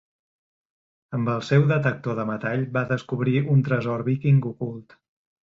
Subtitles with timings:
[1.17, 4.99] Amb el seu detector de metall va descobrir un tresor víking ocult.